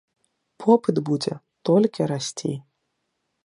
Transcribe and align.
Попыт 0.63 0.97
будзе 1.11 1.33
толькі 1.69 2.01
расці. 2.13 2.53